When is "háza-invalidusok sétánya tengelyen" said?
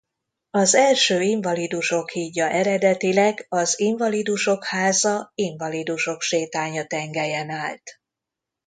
4.65-7.49